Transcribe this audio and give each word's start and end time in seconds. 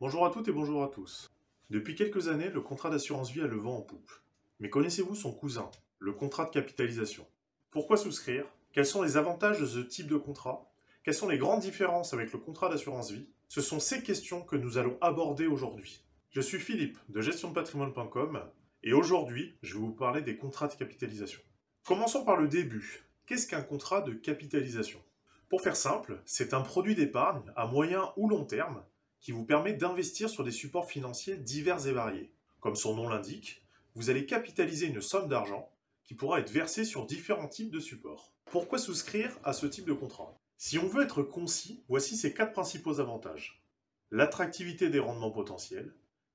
Bonjour 0.00 0.24
à 0.24 0.30
toutes 0.30 0.46
et 0.46 0.52
bonjour 0.52 0.84
à 0.84 0.86
tous. 0.86 1.28
Depuis 1.70 1.96
quelques 1.96 2.28
années, 2.28 2.50
le 2.50 2.60
contrat 2.60 2.88
d'assurance 2.88 3.32
vie 3.32 3.40
a 3.40 3.48
le 3.48 3.56
vent 3.56 3.78
en 3.78 3.82
poupe. 3.82 4.12
Mais 4.60 4.70
connaissez-vous 4.70 5.16
son 5.16 5.32
cousin, 5.32 5.72
le 5.98 6.12
contrat 6.12 6.44
de 6.44 6.50
capitalisation? 6.50 7.26
Pourquoi 7.72 7.96
souscrire? 7.96 8.44
Quels 8.72 8.86
sont 8.86 9.02
les 9.02 9.16
avantages 9.16 9.58
de 9.58 9.66
ce 9.66 9.80
type 9.80 10.06
de 10.06 10.16
contrat? 10.16 10.70
Quelles 11.02 11.14
sont 11.14 11.28
les 11.28 11.36
grandes 11.36 11.62
différences 11.62 12.14
avec 12.14 12.32
le 12.32 12.38
contrat 12.38 12.68
d'assurance 12.68 13.10
vie? 13.10 13.26
Ce 13.48 13.60
sont 13.60 13.80
ces 13.80 14.00
questions 14.04 14.42
que 14.42 14.54
nous 14.54 14.78
allons 14.78 14.96
aborder 15.00 15.48
aujourd'hui. 15.48 16.04
Je 16.30 16.42
suis 16.42 16.60
Philippe 16.60 16.98
de 17.08 17.20
gestiondepatrimoine.com 17.20 18.40
et 18.84 18.92
aujourd'hui, 18.92 19.56
je 19.62 19.74
vais 19.74 19.80
vous 19.80 19.90
parler 19.90 20.22
des 20.22 20.36
contrats 20.36 20.68
de 20.68 20.74
capitalisation. 20.74 21.40
Commençons 21.84 22.24
par 22.24 22.36
le 22.36 22.46
début. 22.46 23.02
Qu'est-ce 23.26 23.48
qu'un 23.48 23.62
contrat 23.62 24.02
de 24.02 24.12
capitalisation? 24.12 25.02
Pour 25.48 25.60
faire 25.60 25.74
simple, 25.74 26.22
c'est 26.24 26.54
un 26.54 26.60
produit 26.60 26.94
d'épargne 26.94 27.52
à 27.56 27.66
moyen 27.66 28.12
ou 28.16 28.28
long 28.28 28.44
terme 28.44 28.80
qui 29.20 29.32
vous 29.32 29.44
permet 29.44 29.72
d'investir 29.72 30.30
sur 30.30 30.44
des 30.44 30.50
supports 30.50 30.88
financiers 30.88 31.36
divers 31.36 31.86
et 31.86 31.92
variés. 31.92 32.32
Comme 32.60 32.76
son 32.76 32.94
nom 32.94 33.08
l'indique, 33.08 33.62
vous 33.94 34.10
allez 34.10 34.26
capitaliser 34.26 34.86
une 34.86 35.00
somme 35.00 35.28
d'argent 35.28 35.70
qui 36.04 36.14
pourra 36.14 36.40
être 36.40 36.50
versée 36.50 36.84
sur 36.84 37.06
différents 37.06 37.48
types 37.48 37.70
de 37.70 37.80
supports. 37.80 38.32
Pourquoi 38.46 38.78
souscrire 38.78 39.38
à 39.44 39.52
ce 39.52 39.66
type 39.66 39.86
de 39.86 39.92
contrat? 39.92 40.38
Si 40.56 40.78
on 40.78 40.86
veut 40.86 41.04
être 41.04 41.22
concis, 41.22 41.84
voici 41.88 42.16
ces 42.16 42.32
quatre 42.32 42.52
principaux 42.52 43.00
avantages. 43.00 43.62
L'attractivité 44.10 44.88
des 44.88 44.98
rendements 44.98 45.30
potentiels, 45.30 45.94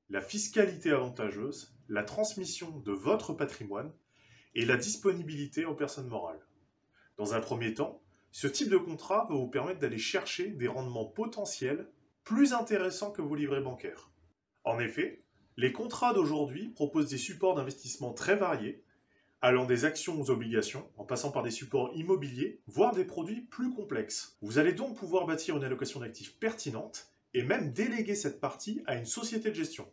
la 0.09 0.21
fiscalité 0.21 0.91
avantageuse, 0.91 1.73
la 1.89 2.03
transmission 2.03 2.79
de 2.79 2.91
votre 2.91 3.33
patrimoine 3.33 3.91
et 4.53 4.65
la 4.65 4.77
disponibilité 4.77 5.65
aux 5.65 5.73
personnes 5.73 6.07
morales. 6.07 6.45
Dans 7.17 7.33
un 7.33 7.41
premier 7.41 7.73
temps, 7.73 8.02
ce 8.31 8.47
type 8.47 8.69
de 8.69 8.77
contrat 8.77 9.27
va 9.29 9.35
vous 9.35 9.47
permettre 9.47 9.79
d'aller 9.79 9.97
chercher 9.97 10.49
des 10.49 10.67
rendements 10.67 11.05
potentiels 11.05 11.89
plus 12.23 12.53
intéressant 12.53 13.11
que 13.11 13.21
vos 13.21 13.35
livrets 13.35 13.61
bancaires. 13.61 14.11
En 14.63 14.79
effet, 14.79 15.23
les 15.57 15.71
contrats 15.71 16.13
d'aujourd'hui 16.13 16.69
proposent 16.69 17.09
des 17.09 17.17
supports 17.17 17.55
d'investissement 17.55 18.13
très 18.13 18.35
variés, 18.35 18.83
allant 19.41 19.65
des 19.65 19.83
actions 19.83 20.19
aux 20.19 20.31
obligations, 20.31 20.89
en 20.97 21.03
passant 21.03 21.31
par 21.31 21.43
des 21.43 21.52
supports 21.52 21.91
immobiliers, 21.95 22.61
voire 22.67 22.95
des 22.95 23.03
produits 23.03 23.41
plus 23.41 23.69
complexes. 23.69 24.38
Vous 24.41 24.57
allez 24.57 24.73
donc 24.73 24.95
pouvoir 24.97 25.25
bâtir 25.25 25.57
une 25.57 25.63
allocation 25.65 25.99
d'actifs 25.99 26.39
pertinente 26.39 27.09
et 27.33 27.43
même 27.43 27.73
déléguer 27.73 28.15
cette 28.15 28.39
partie 28.39 28.81
à 28.85 28.95
une 28.95 29.05
société 29.05 29.49
de 29.49 29.55
gestion. 29.55 29.87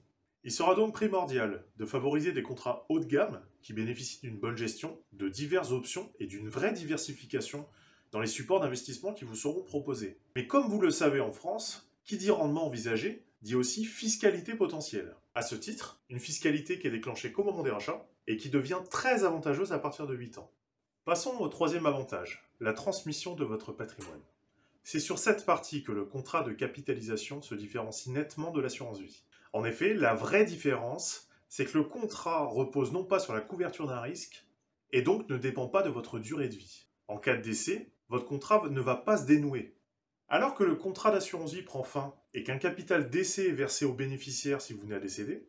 Il 0.45 0.53
sera 0.53 0.75
donc 0.75 0.95
primordial 0.95 1.67
de 1.77 1.85
favoriser 1.85 2.33
des 2.33 2.43
contrats 2.43 2.87
haut 2.89 3.01
de 3.01 3.05
gamme 3.05 3.43
qui 3.61 3.75
bénéficient 3.75 4.21
d'une 4.23 4.39
bonne 4.39 4.57
gestion, 4.57 4.99
de 5.13 5.29
diverses 5.29 5.73
options 5.73 6.11
et 6.19 6.27
d'une 6.27 6.49
vraie 6.49 6.73
diversification 6.73 7.67
dans 8.13 8.21
les 8.21 8.27
supports 8.27 8.61
d'investissement 8.61 9.13
qui 9.13 9.25
vous 9.25 9.35
seront 9.35 9.63
proposés. 9.63 10.19
Mais 10.37 10.47
comme 10.47 10.69
vous 10.69 10.81
le 10.81 10.91
savez 10.91 11.21
en 11.21 11.33
France, 11.33 11.90
qui 12.05 12.17
dit 12.17 12.31
rendement 12.31 12.67
envisagé 12.67 13.25
dit 13.43 13.55
aussi 13.55 13.85
fiscalité 13.85 14.55
potentielle. 14.55 15.17
À 15.35 15.43
ce 15.43 15.55
titre, 15.55 16.01
une 16.11 16.21
fiscalité 16.21 16.79
qui 16.79 16.87
est 16.87 16.91
déclenchée 16.91 17.33
qu'au 17.33 17.45
moment 17.45 17.63
des 17.63 17.71
rachats 17.71 18.07
et 18.27 18.37
qui 18.37 18.51
devient 18.51 18.81
très 18.91 19.25
avantageuse 19.25 19.73
à 19.73 19.79
partir 19.79 20.07
de 20.07 20.15
8 20.15 20.39
ans. 20.39 20.51
Passons 21.05 21.37
au 21.39 21.49
troisième 21.49 21.87
avantage, 21.87 22.51
la 22.61 22.73
transmission 22.73 23.35
de 23.35 23.45
votre 23.45 23.73
patrimoine. 23.73 24.21
C'est 24.83 25.01
sur 25.01 25.19
cette 25.19 25.47
partie 25.47 25.83
que 25.83 25.93
le 25.93 26.05
contrat 26.05 26.43
de 26.43 26.53
capitalisation 26.53 27.43
se 27.43 27.55
différencie 27.55 28.15
nettement 28.15 28.51
de 28.51 28.61
l'assurance 28.61 29.01
vie. 29.01 29.23
En 29.53 29.65
effet, 29.65 29.95
la 29.95 30.15
vraie 30.15 30.45
différence, 30.45 31.29
c'est 31.49 31.65
que 31.65 31.79
le 31.79 31.85
contrat 31.85 32.45
repose 32.45 32.93
non 32.93 33.05
pas 33.05 33.19
sur 33.19 33.33
la 33.33 33.41
couverture 33.41 33.87
d'un 33.87 34.01
risque, 34.01 34.45
et 34.93 35.03
donc 35.03 35.29
ne 35.29 35.37
dépend 35.37 35.69
pas 35.69 35.83
de 35.83 35.91
votre 35.91 36.19
durée 36.19 36.49
de 36.49 36.57
vie. 36.57 36.87
En 37.09 37.19
cas 37.19 37.37
de 37.37 37.43
décès, 37.43 37.91
votre 38.09 38.27
contrat 38.27 38.69
ne 38.69 38.81
va 38.81 38.97
pas 38.97 39.17
se 39.17 39.27
dénouer, 39.27 39.75
alors 40.31 40.55
que 40.55 40.63
le 40.63 40.77
contrat 40.77 41.11
d'assurance 41.11 41.53
vie 41.53 41.63
prend 41.63 41.83
fin 41.83 42.15
et 42.35 42.45
qu'un 42.45 42.59
capital 42.59 43.11
d'essai 43.11 43.49
est 43.49 43.53
versé 43.53 43.85
aux 43.85 43.93
bénéficiaires 43.93 44.63
si 44.63 44.73
vous 44.73 44.83
venez 44.83 44.95
à 44.95 45.01
décéder, 45.01 45.49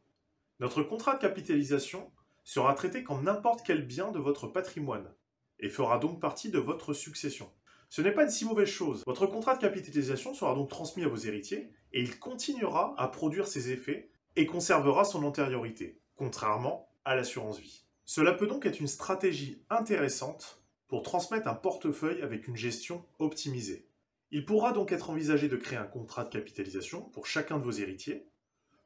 notre 0.59 0.81
contrat 0.81 1.15
de 1.15 1.21
capitalisation 1.21 2.11
sera 2.43 2.73
traité 2.73 3.03
comme 3.03 3.23
n'importe 3.23 3.61
quel 3.63 3.85
bien 3.85 4.11
de 4.11 4.17
votre 4.17 4.47
patrimoine 4.47 5.13
et 5.59 5.69
fera 5.69 5.99
donc 5.99 6.19
partie 6.19 6.49
de 6.49 6.57
votre 6.57 6.93
succession. 6.93 7.51
Ce 7.89 8.01
n'est 8.01 8.11
pas 8.11 8.23
une 8.23 8.31
si 8.31 8.43
mauvaise 8.43 8.69
chose. 8.69 9.03
Votre 9.05 9.27
contrat 9.27 9.55
de 9.55 9.61
capitalisation 9.61 10.33
sera 10.33 10.55
donc 10.55 10.69
transmis 10.69 11.03
à 11.03 11.07
vos 11.07 11.15
héritiers 11.15 11.71
et 11.93 12.01
il 12.01 12.17
continuera 12.17 12.95
à 12.97 13.07
produire 13.07 13.47
ses 13.47 13.71
effets 13.71 14.09
et 14.35 14.47
conservera 14.47 15.03
son 15.03 15.23
antériorité, 15.23 16.01
contrairement 16.15 16.89
à 17.05 17.15
l'assurance 17.15 17.59
vie. 17.59 17.85
Cela 18.05 18.33
peut 18.33 18.47
donc 18.47 18.65
être 18.65 18.79
une 18.79 18.87
stratégie 18.87 19.61
intéressante 19.69 20.63
pour 20.87 21.03
transmettre 21.03 21.47
un 21.47 21.53
portefeuille 21.53 22.23
avec 22.23 22.47
une 22.47 22.55
gestion 22.55 23.05
optimisée. 23.19 23.90
Il 24.33 24.45
pourra 24.45 24.71
donc 24.71 24.93
être 24.93 25.09
envisagé 25.09 25.49
de 25.49 25.57
créer 25.57 25.77
un 25.77 25.83
contrat 25.83 26.23
de 26.23 26.29
capitalisation 26.29 27.01
pour 27.01 27.27
chacun 27.27 27.57
de 27.57 27.63
vos 27.63 27.71
héritiers, 27.71 28.29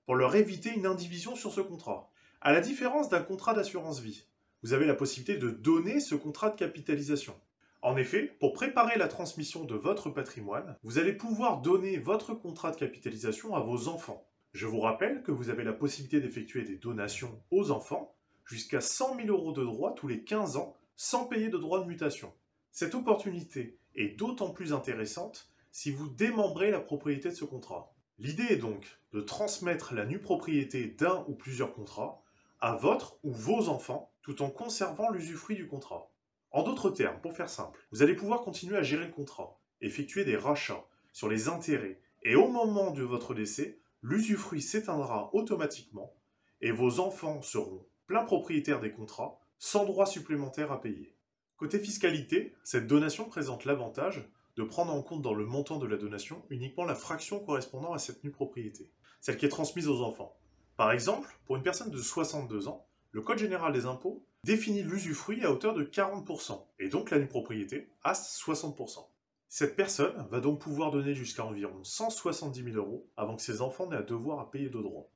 pour 0.05 0.15
leur 0.15 0.35
éviter 0.35 0.71
une 0.71 0.87
indivision 0.87 1.35
sur 1.35 1.53
ce 1.53 1.61
contrat. 1.61 2.09
À 2.41 2.51
la 2.51 2.61
différence 2.61 3.09
d'un 3.09 3.21
contrat 3.21 3.53
d'assurance 3.53 3.99
vie, 3.99 4.25
vous 4.63 4.73
avez 4.73 4.87
la 4.87 4.95
possibilité 4.95 5.37
de 5.37 5.51
donner 5.51 5.99
ce 5.99 6.15
contrat 6.15 6.49
de 6.49 6.55
capitalisation. 6.55 7.39
En 7.83 7.95
effet, 7.95 8.35
pour 8.39 8.53
préparer 8.53 8.97
la 8.97 9.07
transmission 9.07 9.65
de 9.65 9.75
votre 9.75 10.09
patrimoine, 10.09 10.75
vous 10.81 10.97
allez 10.97 11.13
pouvoir 11.13 11.61
donner 11.61 11.99
votre 11.99 12.33
contrat 12.33 12.71
de 12.71 12.77
capitalisation 12.77 13.53
à 13.53 13.59
vos 13.59 13.87
enfants. 13.87 14.27
Je 14.53 14.65
vous 14.65 14.79
rappelle 14.79 15.21
que 15.21 15.31
vous 15.31 15.51
avez 15.51 15.63
la 15.63 15.73
possibilité 15.73 16.19
d'effectuer 16.21 16.63
des 16.63 16.77
donations 16.77 17.39
aux 17.51 17.69
enfants 17.69 18.15
jusqu'à 18.45 18.81
100 18.81 19.17
000 19.17 19.27
euros 19.27 19.51
de 19.51 19.63
droits 19.63 19.91
tous 19.91 20.07
les 20.07 20.23
15 20.23 20.57
ans 20.57 20.75
sans 20.95 21.25
payer 21.25 21.49
de 21.49 21.59
droits 21.59 21.81
de 21.81 21.85
mutation. 21.85 22.33
Cette 22.71 22.95
opportunité 22.95 23.77
est 23.95 24.17
d'autant 24.17 24.51
plus 24.51 24.73
intéressante 24.73 25.49
si 25.71 25.91
vous 25.91 26.07
démembrez 26.07 26.71
la 26.71 26.79
propriété 26.79 27.29
de 27.29 27.35
ce 27.35 27.45
contrat. 27.45 27.93
L'idée 28.17 28.47
est 28.49 28.57
donc 28.57 28.85
de 29.11 29.21
transmettre 29.21 29.93
la 29.93 30.05
nue 30.05 30.19
propriété 30.19 30.85
d'un 30.85 31.25
ou 31.27 31.33
plusieurs 31.33 31.73
contrats 31.73 32.21
à 32.61 32.75
votre 32.75 33.17
ou 33.23 33.31
vos 33.31 33.67
enfants 33.67 34.11
tout 34.21 34.41
en 34.41 34.49
conservant 34.49 35.09
l'usufruit 35.09 35.55
du 35.55 35.67
contrat. 35.67 36.09
En 36.51 36.63
d'autres 36.63 36.89
termes, 36.89 37.19
pour 37.19 37.35
faire 37.35 37.49
simple, 37.49 37.85
vous 37.91 38.01
allez 38.01 38.15
pouvoir 38.15 38.41
continuer 38.41 38.77
à 38.77 38.83
gérer 38.83 39.05
le 39.05 39.11
contrat, 39.11 39.59
effectuer 39.81 40.23
des 40.23 40.37
rachats 40.37 40.85
sur 41.11 41.27
les 41.27 41.49
intérêts 41.49 41.99
et 42.23 42.35
au 42.35 42.47
moment 42.47 42.91
de 42.91 43.03
votre 43.03 43.33
décès, 43.33 43.77
l'usufruit 44.01 44.61
s'éteindra 44.61 45.29
automatiquement 45.33 46.13
et 46.61 46.71
vos 46.71 46.99
enfants 46.99 47.41
seront 47.41 47.85
plein 48.07 48.23
propriétaires 48.23 48.79
des 48.79 48.91
contrats 48.91 49.37
sans 49.59 49.85
droits 49.85 50.05
supplémentaires 50.05 50.71
à 50.71 50.81
payer. 50.81 51.14
Côté 51.57 51.79
fiscalité, 51.79 52.53
cette 52.65 52.85
donation 52.85 53.29
présente 53.29 53.63
l'avantage 53.63 54.27
de 54.57 54.63
prendre 54.63 54.93
en 54.93 55.01
compte 55.01 55.21
dans 55.21 55.33
le 55.33 55.45
montant 55.45 55.77
de 55.77 55.87
la 55.87 55.95
donation 55.95 56.43
uniquement 56.49 56.83
la 56.83 56.95
fraction 56.95 57.39
correspondant 57.39 57.93
à 57.93 57.97
cette 57.97 58.25
nue 58.25 58.31
propriété, 58.31 58.91
celle 59.21 59.37
qui 59.37 59.45
est 59.45 59.49
transmise 59.49 59.87
aux 59.87 60.01
enfants. 60.01 60.35
Par 60.75 60.91
exemple, 60.91 61.39
pour 61.45 61.55
une 61.55 61.63
personne 61.63 61.91
de 61.91 61.97
62 61.97 62.67
ans, 62.67 62.85
le 63.11 63.21
Code 63.21 63.37
général 63.37 63.71
des 63.71 63.85
impôts 63.85 64.21
définit 64.43 64.83
l'usufruit 64.83 65.45
à 65.45 65.51
hauteur 65.51 65.73
de 65.73 65.85
40%, 65.85 66.61
et 66.79 66.89
donc 66.89 67.09
la 67.09 67.19
nue 67.19 67.27
propriété 67.27 67.87
à 68.03 68.11
60%. 68.11 69.07
Cette 69.47 69.77
personne 69.77 70.27
va 70.29 70.41
donc 70.41 70.59
pouvoir 70.59 70.91
donner 70.91 71.15
jusqu'à 71.15 71.45
environ 71.45 71.81
170 71.83 72.63
000 72.63 72.75
euros 72.75 73.07
avant 73.15 73.37
que 73.37 73.41
ses 73.41 73.61
enfants 73.61 73.87
n'aient 73.87 73.95
à 73.95 74.01
devoir 74.01 74.41
à 74.41 74.51
payer 74.51 74.67
de 74.69 74.81
droits. 74.81 75.07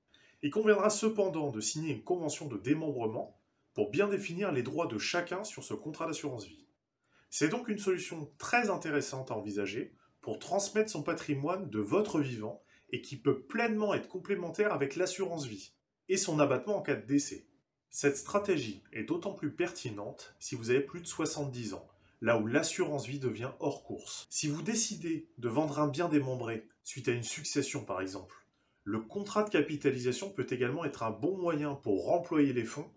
Il 0.42 0.52
conviendra 0.52 0.90
cependant 0.90 1.52
de 1.52 1.60
signer 1.60 1.92
une 1.92 2.04
convention 2.04 2.48
de 2.48 2.58
démembrement 2.58 3.38
pour 3.80 3.92
bien 3.92 4.10
définir 4.10 4.52
les 4.52 4.62
droits 4.62 4.88
de 4.88 4.98
chacun 4.98 5.46
sur 5.46 5.64
ce 5.64 5.74
contrat 5.74 6.06
d'assurance 6.06 6.46
vie. 6.46 6.68
C'est 7.30 7.48
donc 7.48 7.70
une 7.70 7.78
solution 7.78 8.30
très 8.38 8.70
intéressante 8.70 9.32
à 9.32 9.36
envisager 9.36 9.94
pour 10.20 10.38
transmettre 10.38 10.92
son 10.92 11.02
patrimoine 11.02 11.70
de 11.70 11.80
votre 11.80 12.20
vivant 12.20 12.62
et 12.90 13.00
qui 13.00 13.16
peut 13.16 13.42
pleinement 13.44 13.94
être 13.94 14.10
complémentaire 14.10 14.74
avec 14.74 14.98
l'assurance 14.98 15.46
vie 15.46 15.72
et 16.10 16.18
son 16.18 16.42
abattement 16.42 16.76
en 16.76 16.82
cas 16.82 16.96
de 16.96 17.06
décès. 17.06 17.48
Cette 17.90 18.18
stratégie 18.18 18.84
est 18.92 19.04
d'autant 19.04 19.32
plus 19.32 19.56
pertinente 19.56 20.36
si 20.40 20.56
vous 20.56 20.72
avez 20.72 20.82
plus 20.82 21.00
de 21.00 21.08
70 21.08 21.74
ans, 21.74 21.88
là 22.20 22.38
où 22.38 22.48
l'assurance 22.48 23.08
vie 23.08 23.20
devient 23.20 23.52
hors 23.62 23.86
course. 23.86 24.28
Si 24.30 24.50
vous 24.50 24.62
décidez 24.62 25.30
de 25.38 25.48
vendre 25.48 25.80
un 25.80 25.88
bien 25.88 26.10
démembré 26.10 26.68
suite 26.84 27.08
à 27.08 27.14
une 27.14 27.24
succession 27.24 27.86
par 27.86 28.02
exemple, 28.02 28.46
le 28.84 29.00
contrat 29.00 29.44
de 29.44 29.50
capitalisation 29.50 30.30
peut 30.32 30.48
également 30.50 30.84
être 30.84 31.04
un 31.04 31.12
bon 31.12 31.38
moyen 31.38 31.76
pour 31.76 32.08
remployer 32.08 32.52
les 32.52 32.66
fonds 32.66 32.92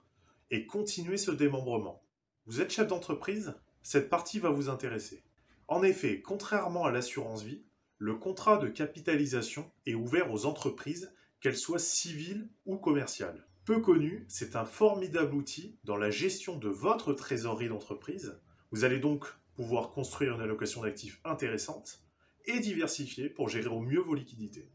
et 0.53 0.67
continuer 0.67 1.17
ce 1.17 1.31
démembrement. 1.31 2.05
Vous 2.45 2.61
êtes 2.61 2.71
chef 2.71 2.87
d'entreprise 2.87 3.55
Cette 3.83 4.11
partie 4.11 4.39
va 4.39 4.51
vous 4.51 4.69
intéresser. 4.69 5.25
En 5.67 5.83
effet, 5.83 6.21
contrairement 6.21 6.85
à 6.85 6.93
l'assurance 6.93 7.43
vie, 7.43 7.63
le 7.97 8.15
contrat 8.17 8.59
de 8.59 8.69
capitalisation 8.69 9.73
est 9.87 9.95
ouvert 9.95 10.31
aux 10.31 10.45
entreprises, 10.45 11.11
qu'elles 11.41 11.57
soient 11.57 11.79
civiles 11.79 12.51
ou 12.67 12.77
commerciales. 12.77 13.47
Peu 13.65 13.81
connu, 13.81 14.27
c'est 14.29 14.55
un 14.55 14.67
formidable 14.67 15.35
outil 15.35 15.79
dans 15.85 15.97
la 15.97 16.11
gestion 16.11 16.59
de 16.59 16.69
votre 16.69 17.15
trésorerie 17.15 17.69
d'entreprise. 17.69 18.39
Vous 18.73 18.85
allez 18.85 18.99
donc 18.99 19.27
pouvoir 19.55 19.91
construire 19.91 20.35
une 20.35 20.43
allocation 20.43 20.83
d'actifs 20.83 21.21
intéressante 21.25 22.03
et 22.45 22.61
diversifiée 22.61 23.31
pour 23.31 23.49
gérer 23.49 23.69
au 23.69 23.81
mieux 23.81 24.01
vos 24.01 24.15
liquidités. 24.15 24.71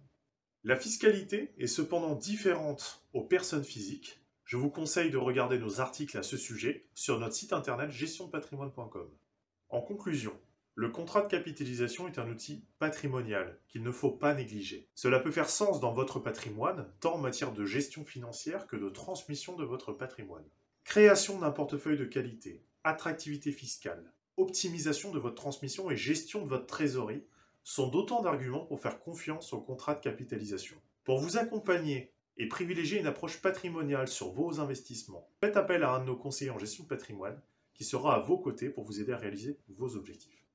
La 0.63 0.75
fiscalité 0.75 1.53
est 1.59 1.68
cependant 1.68 2.15
différente 2.15 3.06
aux 3.13 3.24
personnes 3.24 3.63
physiques 3.63 4.19
je 4.47 4.55
vous 4.55 4.69
conseille 4.69 5.11
de 5.11 5.17
regarder 5.17 5.59
nos 5.59 5.81
articles 5.81 6.17
à 6.17 6.23
ce 6.23 6.38
sujet 6.38 6.88
sur 6.95 7.19
notre 7.19 7.35
site 7.35 7.51
internet 7.51 7.91
gestionpatrimoine.com. 7.91 9.09
En 9.67 9.81
conclusion, 9.81 10.33
Le 10.79 10.89
contrat 10.89 11.23
de 11.23 11.27
capitalisation 11.27 12.07
est 12.07 12.19
un 12.19 12.29
outil 12.29 12.63
patrimonial 12.77 13.59
qu'il 13.67 13.81
ne 13.81 13.89
faut 13.89 14.11
pas 14.11 14.35
négliger. 14.35 14.88
Cela 14.94 15.19
peut 15.19 15.31
faire 15.31 15.49
sens 15.49 15.79
dans 15.79 15.91
votre 15.91 16.19
patrimoine, 16.19 16.88
tant 16.99 17.15
en 17.15 17.17
matière 17.17 17.51
de 17.51 17.65
gestion 17.65 18.05
financière 18.05 18.67
que 18.67 18.75
de 18.75 18.88
transmission 18.88 19.55
de 19.55 19.65
votre 19.65 19.91
patrimoine. 19.91 20.45
Création 20.83 21.39
d'un 21.39 21.50
portefeuille 21.50 21.97
de 21.97 22.05
qualité, 22.05 22.63
attractivité 22.83 23.51
fiscale, 23.51 24.13
optimisation 24.38 25.11
de 25.11 25.17
votre 25.17 25.33
transmission 25.33 25.89
et 25.89 25.97
gestion 25.97 26.43
de 26.43 26.50
votre 26.50 26.67
trésorerie 26.67 27.25
sont 27.63 27.89
d'autant 27.89 28.21
d'arguments 28.21 28.67
pour 28.67 28.79
faire 28.79 29.00
confiance 29.00 29.53
au 29.53 29.59
contrat 29.59 29.95
de 29.95 30.01
capitalisation. 30.01 30.77
Pour 31.03 31.17
vous 31.17 31.38
accompagner 31.38 32.13
et 32.38 32.48
privilégier 32.48 33.00
une 33.00 33.07
approche 33.07 33.42
patrimoniale 33.42 34.07
sur 34.07 34.31
vos 34.31 34.60
investissements, 34.60 35.30
faites 35.39 35.57
appel 35.57 35.84
à 35.84 35.92
un 35.92 36.00
de 36.00 36.06
nos 36.06 36.16
conseillers 36.16 36.51
en 36.51 36.60
gestion 36.60 36.84
de 36.84 36.89
patrimoine 36.89 37.42
qui 37.74 37.84
sera 37.84 38.16
à 38.16 38.19
vos 38.19 38.38
côtés 38.38 38.69
pour 38.69 38.84
vous 38.84 39.00
aider 39.01 39.12
à 39.12 39.18
réaliser 39.18 39.60
vos 39.69 39.95
objectifs. 39.95 40.46